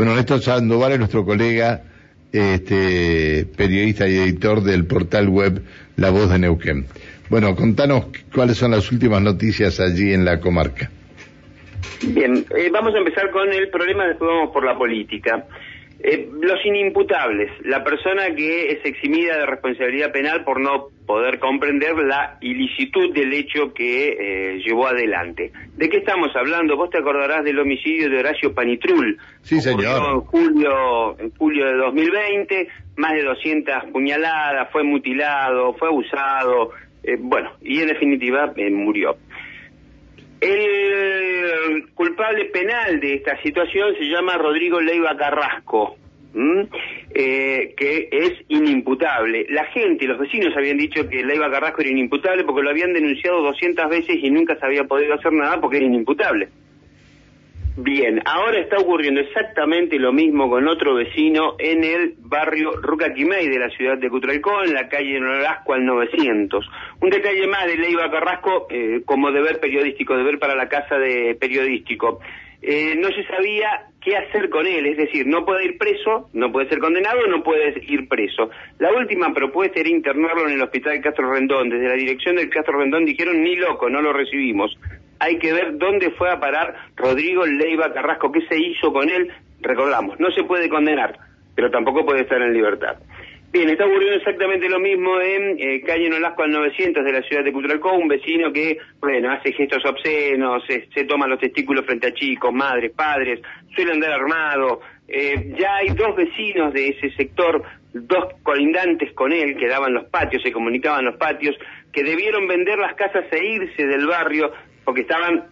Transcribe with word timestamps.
Bueno, 0.00 0.16
Néstor 0.16 0.40
Sandoval 0.40 0.92
es 0.92 0.98
nuestro 0.98 1.26
colega, 1.26 1.82
este, 2.32 3.44
periodista 3.54 4.08
y 4.08 4.16
editor 4.16 4.62
del 4.62 4.86
portal 4.86 5.28
web 5.28 5.60
La 5.96 6.08
Voz 6.08 6.30
de 6.30 6.38
Neuquén. 6.38 6.86
Bueno, 7.28 7.54
contanos 7.54 8.06
cuáles 8.34 8.56
son 8.56 8.70
las 8.70 8.90
últimas 8.90 9.20
noticias 9.20 9.78
allí 9.78 10.14
en 10.14 10.24
la 10.24 10.40
comarca. 10.40 10.90
Bien, 12.02 12.46
eh, 12.56 12.70
vamos 12.72 12.94
a 12.94 12.98
empezar 12.98 13.30
con 13.30 13.52
el 13.52 13.68
problema, 13.68 14.06
después 14.06 14.26
vamos 14.26 14.54
por 14.54 14.64
la 14.64 14.74
política. 14.74 15.44
Eh, 16.02 16.30
los 16.32 16.64
inimputables, 16.64 17.50
la 17.62 17.84
persona 17.84 18.34
que 18.34 18.72
es 18.72 18.78
eximida 18.84 19.36
de 19.36 19.44
responsabilidad 19.44 20.10
penal 20.12 20.44
por 20.44 20.58
no 20.58 20.86
poder 21.04 21.38
comprender 21.38 21.94
la 21.96 22.38
ilicitud 22.40 23.12
del 23.12 23.30
hecho 23.34 23.74
que 23.74 24.08
eh, 24.08 24.62
llevó 24.64 24.86
adelante. 24.86 25.52
¿De 25.76 25.90
qué 25.90 25.98
estamos 25.98 26.34
hablando? 26.34 26.74
Vos 26.76 26.88
te 26.88 26.98
acordarás 26.98 27.44
del 27.44 27.58
homicidio 27.58 28.08
de 28.08 28.18
Horacio 28.18 28.54
Panitrul. 28.54 29.18
Sí, 29.42 29.60
señor. 29.60 30.14
En 30.14 30.20
julio, 30.22 31.18
en 31.18 31.30
julio 31.32 31.66
de 31.66 31.76
2020, 31.76 32.68
más 32.96 33.12
de 33.12 33.22
200 33.22 33.74
puñaladas, 33.92 34.70
fue 34.72 34.82
mutilado, 34.82 35.74
fue 35.74 35.88
abusado, 35.88 36.70
eh, 37.02 37.16
bueno, 37.18 37.50
y 37.60 37.80
en 37.80 37.88
definitiva 37.88 38.54
murió. 38.70 39.16
El 40.40 40.60
culpable 42.00 42.46
penal 42.46 42.98
de 42.98 43.16
esta 43.16 43.36
situación 43.42 43.94
se 43.98 44.04
llama 44.04 44.38
Rodrigo 44.38 44.80
Leiva 44.80 45.14
Carrasco, 45.18 45.98
eh, 47.12 47.74
que 47.76 48.08
es 48.10 48.32
inimputable. 48.48 49.44
La 49.50 49.66
gente, 49.66 50.06
los 50.06 50.18
vecinos 50.18 50.56
habían 50.56 50.78
dicho 50.78 51.06
que 51.06 51.22
Leiva 51.22 51.50
Carrasco 51.50 51.82
era 51.82 51.90
inimputable 51.90 52.44
porque 52.44 52.62
lo 52.62 52.70
habían 52.70 52.94
denunciado 52.94 53.42
200 53.42 53.90
veces 53.90 54.16
y 54.18 54.30
nunca 54.30 54.58
se 54.58 54.64
había 54.64 54.84
podido 54.84 55.12
hacer 55.12 55.30
nada 55.34 55.60
porque 55.60 55.76
era 55.76 55.84
inimputable. 55.84 56.48
Bien, 57.82 58.20
ahora 58.26 58.60
está 58.60 58.76
ocurriendo 58.76 59.22
exactamente 59.22 59.98
lo 59.98 60.12
mismo 60.12 60.50
con 60.50 60.68
otro 60.68 60.96
vecino 60.96 61.54
en 61.58 61.82
el 61.82 62.14
barrio 62.18 62.72
Rucaquimay 62.72 63.48
de 63.48 63.58
la 63.58 63.70
ciudad 63.70 63.96
de 63.96 64.10
Cutralcó, 64.10 64.62
en 64.62 64.74
la 64.74 64.86
calle 64.86 65.18
Nolasco 65.18 65.72
al 65.72 65.86
900. 65.86 66.68
Un 67.00 67.08
detalle 67.08 67.46
más 67.46 67.64
de 67.64 67.78
Leiva 67.78 68.10
Carrasco 68.10 68.66
eh, 68.68 69.00
como 69.06 69.32
deber 69.32 69.60
periodístico, 69.60 70.14
deber 70.14 70.38
para 70.38 70.54
la 70.56 70.68
casa 70.68 70.98
de 70.98 71.34
periodístico. 71.40 72.20
Eh, 72.60 72.96
no 72.96 73.08
se 73.08 73.24
sabía 73.24 73.86
qué 74.02 74.14
hacer 74.14 74.50
con 74.50 74.66
él, 74.66 74.84
es 74.84 74.98
decir, 74.98 75.26
no 75.26 75.46
puede 75.46 75.64
ir 75.64 75.78
preso, 75.78 76.28
no 76.34 76.52
puede 76.52 76.68
ser 76.68 76.80
condenado, 76.80 77.26
no 77.28 77.42
puede 77.42 77.82
ir 77.86 78.08
preso. 78.08 78.50
La 78.78 78.92
última 78.92 79.32
propuesta 79.32 79.80
era 79.80 79.88
internarlo 79.88 80.46
en 80.48 80.56
el 80.56 80.62
hospital 80.62 81.00
Castro 81.00 81.32
Rendón. 81.32 81.70
Desde 81.70 81.88
la 81.88 81.94
dirección 81.94 82.36
del 82.36 82.50
Castro 82.50 82.78
Rendón 82.78 83.06
dijeron, 83.06 83.42
ni 83.42 83.56
loco, 83.56 83.88
no 83.88 84.02
lo 84.02 84.12
recibimos 84.12 84.76
hay 85.20 85.38
que 85.38 85.52
ver 85.52 85.78
dónde 85.78 86.10
fue 86.12 86.30
a 86.30 86.40
parar 86.40 86.74
Rodrigo 86.96 87.46
Leiva 87.46 87.92
Carrasco, 87.92 88.32
qué 88.32 88.40
se 88.48 88.58
hizo 88.58 88.92
con 88.92 89.08
él, 89.08 89.30
recordamos, 89.60 90.18
no 90.18 90.30
se 90.32 90.42
puede 90.44 90.68
condenar, 90.68 91.16
pero 91.54 91.70
tampoco 91.70 92.04
puede 92.04 92.22
estar 92.22 92.40
en 92.40 92.52
libertad. 92.52 92.96
Bien, 93.52 93.68
está 93.68 93.84
ocurriendo 93.84 94.16
exactamente 94.16 94.68
lo 94.68 94.78
mismo 94.78 95.20
en 95.20 95.58
eh, 95.58 95.82
calle 95.84 96.08
Nolasco 96.08 96.44
al 96.44 96.52
900 96.52 97.04
de 97.04 97.12
la 97.12 97.22
ciudad 97.22 97.42
de 97.42 97.52
Cutralcó, 97.52 97.94
un 97.94 98.06
vecino 98.06 98.52
que, 98.52 98.78
bueno, 99.00 99.32
hace 99.32 99.52
gestos 99.52 99.84
obscenos, 99.84 100.62
se, 100.68 101.04
toma 101.04 101.26
los 101.26 101.40
testículos 101.40 101.84
frente 101.84 102.06
a 102.06 102.14
chicos, 102.14 102.52
madres, 102.52 102.92
padres, 102.92 103.40
suele 103.74 103.90
andar 103.90 104.12
armado. 104.12 104.80
Eh, 105.08 105.52
ya 105.58 105.74
hay 105.76 105.88
dos 105.88 106.14
vecinos 106.14 106.72
de 106.72 106.90
ese 106.90 107.10
sector, 107.16 107.60
dos 107.92 108.34
colindantes 108.44 109.12
con 109.14 109.32
él, 109.32 109.56
que 109.56 109.66
daban 109.66 109.94
los 109.94 110.04
patios, 110.04 110.44
se 110.44 110.52
comunicaban 110.52 111.04
los 111.04 111.16
patios, 111.16 111.56
que 111.92 112.04
debieron 112.04 112.46
vender 112.46 112.78
las 112.78 112.94
casas 112.94 113.24
e 113.32 113.44
irse 113.44 113.84
del 113.84 114.06
barrio 114.06 114.52
porque 114.84 115.02
estaban 115.02 115.44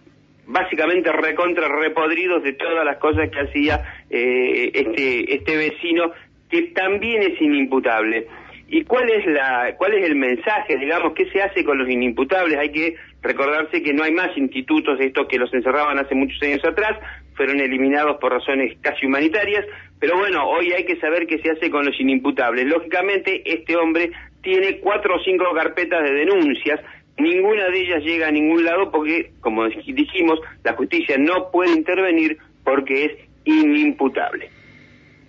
básicamente 0.45 1.11
recontra 1.11 1.67
repodridos 1.67 2.43
de 2.43 2.53
todas 2.53 2.83
las 2.83 2.97
cosas 2.97 3.29
que 3.29 3.39
hacía 3.39 4.03
eh, 4.09 4.71
este 4.73 5.35
este 5.35 5.57
vecino 5.57 6.11
que 6.49 6.63
también 6.73 7.21
es 7.21 7.39
inimputable. 7.41 8.27
¿Y 8.71 8.83
cuál 8.83 9.09
es 9.09 9.25
la 9.25 9.75
cuál 9.77 9.93
es 9.93 10.05
el 10.05 10.15
mensaje, 10.15 10.77
digamos, 10.77 11.13
qué 11.13 11.29
se 11.31 11.41
hace 11.41 11.63
con 11.63 11.77
los 11.77 11.89
inimputables? 11.89 12.57
Hay 12.57 12.71
que 12.71 12.95
recordarse 13.21 13.81
que 13.81 13.93
no 13.93 14.03
hay 14.03 14.11
más 14.11 14.35
institutos 14.37 14.97
de 14.99 15.07
estos 15.07 15.27
que 15.27 15.37
los 15.37 15.53
encerraban 15.53 15.97
hace 15.99 16.15
muchos 16.15 16.41
años 16.41 16.63
atrás, 16.63 16.99
fueron 17.35 17.59
eliminados 17.59 18.17
por 18.17 18.31
razones 18.31 18.77
casi 18.81 19.05
humanitarias, 19.05 19.65
pero 19.99 20.17
bueno, 20.17 20.47
hoy 20.49 20.71
hay 20.71 20.85
que 20.85 20.99
saber 20.99 21.25
qué 21.27 21.39
se 21.39 21.51
hace 21.51 21.69
con 21.69 21.85
los 21.85 21.99
inimputables. 21.99 22.65
Lógicamente, 22.65 23.41
este 23.45 23.75
hombre 23.75 24.11
tiene 24.41 24.79
cuatro 24.79 25.15
o 25.15 25.23
cinco 25.23 25.45
carpetas 25.53 26.03
de 26.03 26.13
denuncias 26.13 26.79
ninguna 27.19 27.69
de 27.69 27.81
ellas 27.81 28.03
llega 28.03 28.27
a 28.27 28.31
ningún 28.31 28.63
lado 28.63 28.91
porque, 28.91 29.31
como 29.41 29.67
dijimos, 29.67 30.39
la 30.63 30.73
justicia 30.73 31.17
no 31.17 31.51
puede 31.51 31.71
intervenir 31.71 32.37
porque 32.63 33.05
es 33.05 33.11
inimputable. 33.45 34.49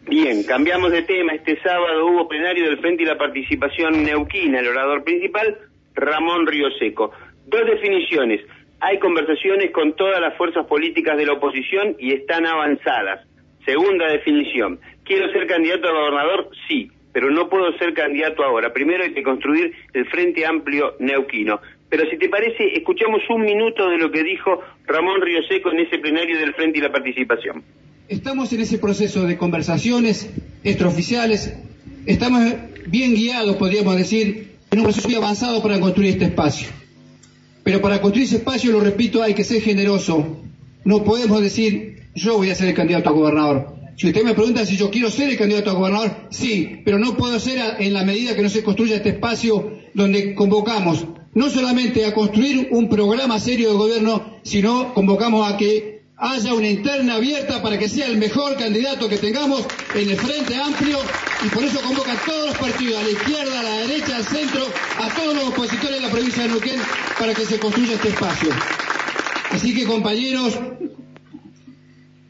Bien, 0.07 0.43
cambiamos 0.45 0.93
de 0.93 1.03
tema. 1.03 1.35
Este 1.35 1.61
sábado 1.63 2.07
hubo 2.07 2.29
plenario 2.29 2.65
del 2.65 2.79
Frente 2.79 3.03
y 3.03 3.07
la 3.07 3.19
Participación 3.19 4.03
Neuquina. 4.03 4.61
El 4.61 4.69
orador 4.69 5.05
principal, 5.05 5.59
Ramón 5.95 6.47
Río 6.47 6.71
Seco. 6.79 7.13
Dos 7.47 7.67
definiciones. 7.67 8.41
Hay 8.81 8.99
conversaciones 8.99 9.71
con 9.73 9.95
todas 9.95 10.21
las 10.21 10.37
fuerzas 10.37 10.67
políticas 10.67 11.17
de 11.17 11.27
la 11.27 11.35
oposición 11.35 11.97
y 11.99 12.13
están 12.13 12.47
avanzadas. 12.47 13.27
Segunda 13.65 14.07
definición. 14.07 14.81
¿Quiero 15.05 15.31
ser 15.33 15.47
candidato 15.47 15.89
a 15.89 15.93
gobernador? 15.93 16.51
Sí, 16.67 16.91
pero 17.13 17.31
no 17.31 17.49
puedo 17.49 17.77
ser 17.79 17.93
candidato 17.93 18.43
ahora. 18.43 18.73
Primero 18.73 19.05
hay 19.05 19.13
que 19.13 19.23
construir 19.23 19.73
el 19.93 20.07
Frente 20.07 20.47
Amplio 20.47 20.95
Neuquino. 20.99 21.61
Pero 21.91 22.09
si 22.09 22.17
te 22.17 22.29
parece, 22.29 22.73
escuchamos 22.77 23.21
un 23.29 23.43
minuto 23.43 23.91
de 23.91 23.99
lo 23.99 24.13
que 24.13 24.23
dijo 24.23 24.61
Ramón 24.87 25.21
Río 25.21 25.41
Seco 25.49 25.73
en 25.73 25.81
ese 25.81 25.99
plenario 25.99 26.39
del 26.39 26.55
Frente 26.55 26.79
y 26.79 26.83
la 26.83 26.93
Participación. 26.93 27.65
Estamos 28.09 28.53
en 28.53 28.61
ese 28.61 28.79
proceso 28.79 29.27
de 29.27 29.37
conversaciones 29.37 30.33
extraoficiales, 30.63 31.53
estamos 32.07 32.43
bien 32.87 33.15
guiados, 33.15 33.57
podríamos 33.57 33.97
decir, 33.97 34.53
en 34.71 34.79
un 34.79 34.85
proceso 34.85 35.09
muy 35.09 35.17
avanzado 35.17 35.63
para 35.63 35.81
construir 35.81 36.11
este 36.11 36.27
espacio. 36.27 36.69
Pero 37.65 37.81
para 37.81 38.01
construir 38.01 38.27
ese 38.27 38.37
espacio, 38.37 38.71
lo 38.71 38.81
repito, 38.81 39.23
hay 39.23 39.35
que 39.35 39.45
ser 39.45 39.61
generoso. 39.61 40.43
No 40.85 41.03
podemos 41.03 41.43
decir, 41.43 42.05
yo 42.15 42.37
voy 42.37 42.51
a 42.51 42.55
ser 42.55 42.69
el 42.69 42.75
candidato 42.75 43.11
a 43.11 43.13
gobernador. 43.13 43.75
Si 43.97 44.07
usted 44.07 44.23
me 44.23 44.35
pregunta 44.35 44.65
si 44.65 44.77
yo 44.77 44.91
quiero 44.91 45.11
ser 45.11 45.31
el 45.31 45.37
candidato 45.37 45.71
a 45.71 45.75
gobernador, 45.75 46.11
sí, 46.31 46.81
pero 46.85 46.99
no 46.99 47.17
puedo 47.17 47.39
ser 47.39 47.59
en 47.81 47.93
la 47.93 48.05
medida 48.05 48.35
que 48.35 48.43
no 48.43 48.49
se 48.49 48.63
construya 48.63 48.97
este 48.97 49.11
espacio 49.11 49.73
donde 49.93 50.35
convocamos 50.35 51.07
no 51.35 51.49
solamente 51.49 52.05
a 52.05 52.15
construir 52.15 52.69
un 52.73 52.89
programa 52.89 53.39
serio 53.39 53.71
de 53.71 53.77
gobierno, 53.77 54.39
sino 54.43 54.93
convocamos 54.95 55.51
a 55.51 55.57
que 55.57 56.01
haya 56.17 56.53
una 56.53 56.69
interna 56.69 57.15
abierta 57.15 57.63
para 57.63 57.79
que 57.79 57.89
sea 57.89 58.07
el 58.07 58.19
mejor 58.19 58.57
candidato 58.57 59.09
que 59.09 59.17
tengamos 59.17 59.65
en 59.95 60.11
el 60.11 60.17
Frente 60.17 60.55
Amplio 60.57 60.99
y 61.45 61.49
por 61.49 61.65
eso 61.65 61.81
convoca 61.81 62.13
a 62.13 62.25
todos 62.25 62.49
los 62.49 62.59
partidos, 62.59 62.99
a 62.99 63.03
la 63.03 63.11
izquierda, 63.11 63.61
a 63.61 63.63
la 63.63 63.77
derecha, 63.87 64.17
al 64.17 64.25
centro, 64.25 64.63
a 64.99 65.09
todos 65.15 65.35
los 65.35 65.45
opositores 65.45 65.97
de 65.97 66.01
la 66.01 66.11
provincia 66.11 66.43
de 66.43 66.49
Neuquén 66.51 66.81
para 67.19 67.33
que 67.33 67.47
se 67.47 67.59
construya 67.59 67.95
este 67.95 68.09
espacio. 68.09 68.51
Así 69.51 69.75
que 69.75 69.87
compañeros, 69.87 70.59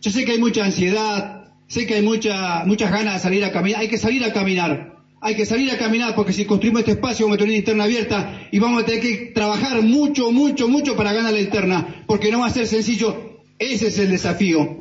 yo 0.00 0.10
sé 0.10 0.24
que 0.24 0.32
hay 0.32 0.38
mucha 0.38 0.64
ansiedad, 0.64 1.52
sé 1.66 1.86
que 1.86 1.94
hay 1.94 2.02
mucha, 2.02 2.64
muchas 2.66 2.92
ganas 2.92 3.14
de 3.14 3.20
salir 3.20 3.44
a 3.44 3.50
caminar, 3.50 3.80
hay 3.80 3.88
que 3.88 3.98
salir 3.98 4.24
a 4.24 4.32
caminar, 4.32 4.99
hay 5.20 5.34
que 5.34 5.44
salir 5.44 5.70
a 5.70 5.78
caminar 5.78 6.14
porque 6.14 6.32
si 6.32 6.46
construimos 6.46 6.80
este 6.80 6.92
espacio 6.92 7.26
vamos 7.26 7.36
a 7.36 7.38
tener 7.38 7.52
una 7.52 7.58
interna 7.58 7.84
abierta 7.84 8.48
y 8.50 8.58
vamos 8.58 8.82
a 8.82 8.86
tener 8.86 9.00
que 9.00 9.32
trabajar 9.34 9.82
mucho, 9.82 10.32
mucho, 10.32 10.68
mucho 10.68 10.96
para 10.96 11.12
ganar 11.12 11.32
la 11.32 11.40
interna, 11.40 12.04
porque 12.06 12.30
no 12.30 12.40
va 12.40 12.46
a 12.46 12.50
ser 12.50 12.66
sencillo. 12.66 13.40
Ese 13.58 13.88
es 13.88 13.98
el 13.98 14.10
desafío. 14.10 14.78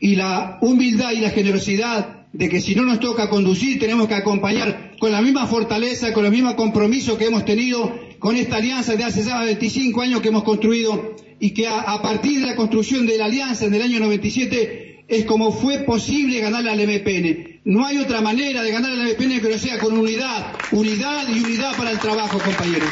Y 0.00 0.16
la 0.16 0.58
humildad 0.60 1.12
y 1.12 1.20
la 1.20 1.30
generosidad 1.30 2.26
de 2.32 2.48
que 2.48 2.60
si 2.60 2.74
no 2.74 2.82
nos 2.82 3.00
toca 3.00 3.30
conducir, 3.30 3.78
tenemos 3.78 4.08
que 4.08 4.14
acompañar 4.14 4.96
con 4.98 5.12
la 5.12 5.22
misma 5.22 5.46
fortaleza, 5.46 6.12
con 6.12 6.26
el 6.26 6.32
mismo 6.32 6.54
compromiso 6.56 7.16
que 7.16 7.26
hemos 7.26 7.44
tenido 7.44 7.94
con 8.18 8.36
esta 8.36 8.56
alianza 8.56 8.96
de 8.96 9.04
hace 9.04 9.22
ya 9.22 9.40
25 9.42 10.02
años 10.02 10.20
que 10.20 10.28
hemos 10.28 10.42
construido 10.42 11.14
y 11.38 11.50
que 11.50 11.68
a, 11.68 12.00
partir 12.02 12.40
de 12.40 12.46
la 12.46 12.56
construcción 12.56 13.06
de 13.06 13.18
la 13.18 13.26
alianza 13.26 13.66
en 13.66 13.74
el 13.74 13.82
año 13.82 14.00
97 14.00 15.04
es 15.06 15.24
como 15.24 15.52
fue 15.52 15.80
posible 15.80 16.40
ganar 16.40 16.66
al 16.66 16.78
MPN. 16.78 17.55
No 17.66 17.84
hay 17.84 17.98
otra 17.98 18.20
manera 18.20 18.62
de 18.62 18.70
ganar 18.70 18.92
el 18.92 19.00
MPN 19.00 19.40
que 19.40 19.48
no 19.50 19.58
sea 19.58 19.76
con 19.80 19.98
unidad, 19.98 20.52
unidad 20.70 21.24
y 21.28 21.42
unidad 21.42 21.76
para 21.76 21.90
el 21.90 21.98
trabajo, 21.98 22.38
compañeros. 22.38 22.88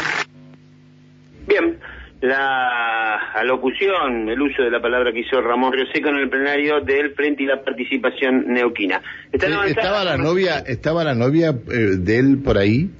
Bien, 1.47 1.79
la 2.21 3.31
alocución, 3.35 4.29
el 4.29 4.43
uso 4.43 4.65
de 4.65 4.73
la 4.73 4.83
palabra 4.83 5.13
que 5.13 5.21
hizo 5.21 5.41
Ramón 5.41 5.73
Rioseco 5.75 6.09
en 6.09 6.17
el 6.17 6.29
plenario 6.29 6.81
del 6.81 7.15
Frente 7.15 7.45
y 7.45 7.47
la 7.47 7.63
Participación 7.63 8.47
Neuquina. 8.49 9.01
¿Estaba 9.31 10.03
la 10.03 10.17
novia, 10.17 10.59
estaba 10.67 11.05
la 11.05 11.15
novia 11.15 11.51
eh, 11.71 11.77
de 11.97 12.19
él 12.19 12.39
por 12.45 12.59
ahí? 12.59 12.91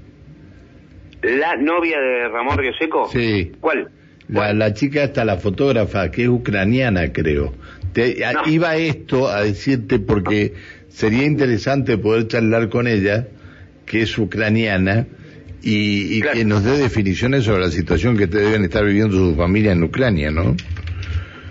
¿La 1.23 1.57
novia 1.57 1.99
de 1.99 2.29
Ramón 2.29 2.57
Rioseco? 2.57 3.09
Sí. 3.11 3.51
¿Cuál? 3.59 3.89
La, 4.29 4.53
la 4.53 4.75
chica 4.75 5.03
está 5.03 5.25
la 5.25 5.39
fotógrafa, 5.39 6.13
que 6.13 6.23
es 6.23 6.29
ucraniana, 6.29 7.13
creo. 7.13 7.53
Te, 7.93 8.17
Iba 8.47 8.77
esto 8.77 9.29
a 9.29 9.43
decirte 9.43 9.99
porque 9.99 10.55
sería 10.95 11.25
interesante 11.25 11.99
poder 11.99 12.29
charlar 12.29 12.69
con 12.69 12.87
ella, 12.87 13.27
que 13.85 14.03
es 14.03 14.17
ucraniana, 14.17 15.07
y, 15.63 16.21
que 16.21 16.45
nos 16.45 16.63
dé 16.63 16.77
definiciones 16.77 17.45
sobre 17.45 17.63
la 17.63 17.71
situación 17.71 18.17
que 18.17 18.27
deben 18.27 18.65
estar 18.65 18.85
viviendo 18.85 19.17
su 19.17 19.35
familia 19.35 19.73
en 19.73 19.83
Ucrania, 19.83 20.31
¿no? 20.31 20.55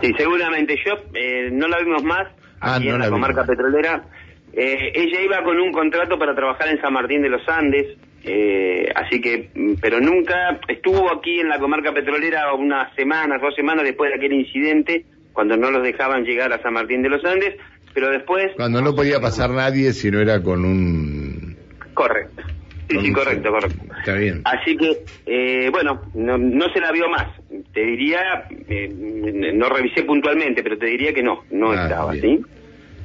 Sí, 0.02 0.12
seguramente. 0.18 0.76
Yo 0.86 0.94
eh, 1.16 1.50
no 1.52 1.68
la 1.68 1.80
vimos 1.80 2.04
más 2.04 2.28
Ah, 2.64 2.76
aquí 2.76 2.88
no 2.88 2.96
en 2.96 3.02
la, 3.02 3.10
comarca 3.10 3.44
petrolera. 3.44 4.06
Eh, 4.54 4.94
ella 4.96 5.22
iba 5.22 5.44
con 5.44 5.60
un 5.60 5.74
contrato 5.74 6.18
para 6.18 6.34
trabajar 6.34 6.70
en 6.70 6.80
San 6.80 6.94
Martín 6.94 7.22
de 7.22 7.30
los 7.30 7.48
Andes, 7.50 7.98
eh, 8.24 8.90
así 8.96 9.20
que, 9.20 9.50
mm, 9.54 9.74
pero 9.82 10.00
nunca 10.00 10.60
estuvo 10.70 11.12
aquí 11.12 11.42
en 11.42 11.50
la 11.50 11.60
comarca 11.60 11.92
petrolera 11.92 12.54
unas 12.54 12.96
semanas, 12.96 13.42
dos 13.42 13.54
semanas 13.54 13.84
después 13.84 14.12
de 14.12 14.16
aquel 14.16 14.32
incidente, 14.32 15.06
cuando 15.34 15.58
no 15.58 15.72
los 15.72 15.84
dejaban 15.84 16.24
llegar 16.24 16.54
a 16.54 16.62
San 16.62 16.74
Martín 16.74 17.02
de 17.02 17.10
los 17.10 17.26
Andes, 17.26 17.56
pero 17.94 18.10
después... 18.10 18.52
Cuando 18.56 18.82
no 18.82 18.96
podía 18.96 19.20
pasar 19.20 19.50
nadie 19.52 19.94
si 19.94 20.10
no 20.12 20.20
era 20.20 20.42
con 20.42 20.66
un... 20.66 21.58
Correcto. 21.94 22.44
Sí, 22.90 22.98
sí, 23.00 23.12
correcto, 23.14 23.50
correcto. 23.50 23.84
Está 24.00 24.16
bien. 24.16 24.42
Así 24.46 24.76
que, 24.76 24.98
eh, 25.26 25.70
bueno, 25.72 26.02
no, 26.14 26.38
no 26.38 26.70
se 26.74 26.80
la 26.80 26.92
vio 26.92 27.08
más. 27.10 27.28
Te 27.74 27.82
diría, 27.82 28.20
eh, 28.68 28.92
no 29.54 29.70
revisé 29.70 30.04
puntualmente, 30.04 30.62
pero 30.64 30.78
te 30.78 30.88
diría 30.88 31.14
que 31.14 31.24
no, 31.24 31.46
no 31.50 31.72
Ah, 31.72 31.84
estaba, 31.84 32.12
bien. 32.12 32.24
¿sí? 32.26 32.42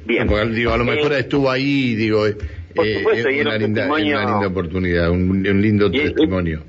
Bien. 0.05 0.27
Porque, 0.27 0.47
digo, 0.49 0.73
a 0.73 0.77
lo 0.77 0.85
mejor 0.85 1.13
Eh, 1.13 1.19
estuvo 1.19 1.49
ahí, 1.49 1.95
digo, 1.95 2.27
eh, 2.27 2.35
Por 2.75 2.85
eh, 2.85 2.97
supuesto, 2.97 3.29
es 3.29 3.35
y 3.35 3.39
era 3.39 3.49
una, 3.49 3.55
un 3.57 3.61
linda, 3.63 3.81
es 3.83 3.89
testimonio- 3.89 4.17
una 4.21 4.31
linda 4.31 4.47
oportunidad, 4.47 5.11
un, 5.11 5.29
un 5.47 5.61
lindo 5.61 5.89
Y 5.91 5.97
es- 5.99 6.03
testimonio. 6.13 6.63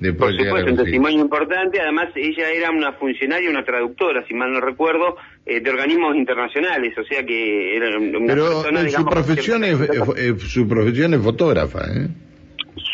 De 0.00 0.12
Por 0.12 0.32
supuesto, 0.32 0.70
un 0.70 0.76
testimonio 0.76 1.20
importante. 1.20 1.80
Además, 1.80 2.08
ella 2.14 2.50
era 2.50 2.70
una 2.70 2.92
funcionaria, 2.92 3.50
una 3.50 3.64
traductora, 3.64 4.24
si 4.26 4.34
mal 4.34 4.52
no 4.52 4.60
recuerdo, 4.60 5.16
eh, 5.44 5.60
de 5.60 5.70
organismos 5.70 6.14
internacionales. 6.16 6.96
O 6.98 7.04
sea 7.04 7.24
que 7.24 7.76
era 7.76 7.98
una 7.98 8.34
Pero 8.34 8.46
persona, 8.62 8.80
eh, 8.80 8.82
su 8.82 8.86
digamos, 8.86 9.12
profesión 9.12 9.64
es, 9.64 9.80
eh, 9.80 10.34
su 10.38 10.68
profesión 10.68 11.14
es 11.14 11.20
fotógrafa, 11.20 11.80
¿eh? 11.92 12.08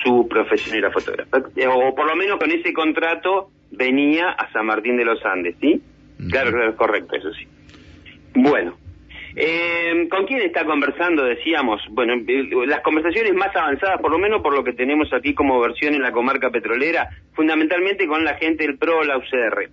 su 0.03 0.27
profesión 0.29 0.77
era 0.77 0.91
fotógrafa. 0.91 1.43
Eh, 1.57 1.67
O 1.67 1.95
por 1.95 2.07
lo 2.07 2.17
menos 2.17 2.39
con 2.39 2.51
ese 2.51 2.73
contrato 2.73 3.51
venía 3.71 4.31
a 4.31 4.51
San 4.53 4.67
Martín 4.67 4.97
de 4.97 5.05
los 5.05 5.25
Andes, 5.25 5.57
¿sí? 5.61 5.81
Ujú. 6.21 6.29
Claro, 6.31 6.51
claro, 6.53 6.71
es 6.71 6.77
correcto, 6.77 7.17
eso 7.17 7.33
sí. 7.35 7.47
Bueno, 8.35 8.77
eh, 9.37 10.09
¿con 10.11 10.27
quién 10.27 10.43
está 10.43 10.65
conversando? 10.65 11.25
Decíamos, 11.25 11.83
bueno, 11.91 12.15
las 12.67 12.81
conversaciones 12.81 13.35
más 13.35 13.55
avanzadas, 13.57 14.01
por 14.01 14.11
lo 14.11 14.19
menos 14.19 14.43
por 14.43 14.55
lo 14.55 14.63
que 14.63 14.73
tenemos 14.73 15.13
aquí 15.13 15.35
como 15.35 15.61
versión 15.61 15.95
en 15.95 16.03
la 16.03 16.13
comarca 16.13 16.51
petrolera, 16.51 17.09
fundamentalmente 17.35 18.07
con 18.07 18.25
la 18.25 18.35
gente 18.35 18.65
del 18.65 18.79
PRO, 18.79 19.03
la 19.03 19.19
UCR, 19.19 19.71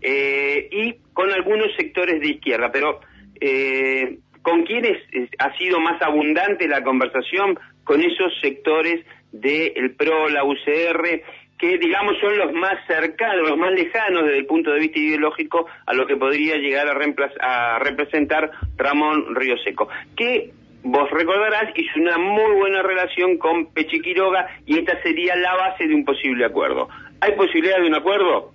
eh, 0.00 0.68
y 0.70 0.96
con 1.12 1.30
algunos 1.30 1.74
sectores 1.76 2.20
de 2.20 2.28
izquierda, 2.28 2.72
pero 2.72 3.00
eh, 3.40 4.18
¿con 4.42 4.64
quiénes 4.64 4.98
ha 5.38 5.56
sido 5.58 5.80
más 5.80 6.00
abundante 6.02 6.66
la 6.66 6.82
conversación? 6.82 7.58
Con 7.84 8.00
esos 8.00 8.32
sectores 8.40 9.04
del 9.30 9.94
PRO, 9.96 10.28
la 10.28 10.44
UCR, 10.44 11.22
que 11.64 11.78
digamos 11.78 12.14
son 12.20 12.36
los 12.36 12.52
más 12.52 12.74
cercanos, 12.86 13.48
los 13.48 13.58
más 13.58 13.72
lejanos 13.72 14.24
desde 14.24 14.38
el 14.38 14.46
punto 14.46 14.70
de 14.70 14.80
vista 14.80 14.98
ideológico 14.98 15.66
a 15.86 15.94
lo 15.94 16.06
que 16.06 16.16
podría 16.16 16.56
llegar 16.56 16.86
a, 16.88 17.76
a 17.76 17.78
representar 17.78 18.50
Ramón 18.76 19.34
Río 19.34 19.56
Seco, 19.64 19.88
que 20.14 20.50
vos 20.82 21.10
recordarás 21.10 21.72
hizo 21.74 22.00
una 22.00 22.18
muy 22.18 22.52
buena 22.56 22.82
relación 22.82 23.38
con 23.38 23.72
Pechi 23.72 24.00
Quiroga 24.00 24.46
y 24.66 24.78
esta 24.78 25.00
sería 25.02 25.36
la 25.36 25.54
base 25.56 25.86
de 25.86 25.94
un 25.94 26.04
posible 26.04 26.44
acuerdo. 26.44 26.88
¿Hay 27.20 27.32
posibilidad 27.32 27.78
de 27.78 27.86
un 27.86 27.94
acuerdo? 27.94 28.52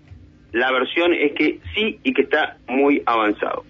La 0.52 0.72
versión 0.72 1.14
es 1.14 1.34
que 1.34 1.60
sí 1.74 2.00
y 2.04 2.14
que 2.14 2.22
está 2.24 2.58
muy 2.68 3.02
avanzado. 3.08 3.64